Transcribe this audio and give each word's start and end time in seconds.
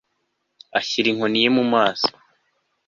ashyira 0.79 1.07
inkoni 1.09 1.39
ye 1.43 1.49
mu 1.57 1.63
mazi 1.73 2.09